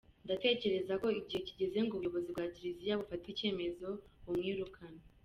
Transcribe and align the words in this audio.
Ndatekereza 0.25 0.93
ko 1.01 1.07
igihe 1.19 1.39
kigeze 1.47 1.77
ngo 1.83 1.93
ubuyobozi 1.95 2.27
bwa 2.33 2.45
Kiliziya 2.53 2.99
bufate 3.01 3.25
icyemezo 3.29 3.87
bumwirukane”. 4.23 5.01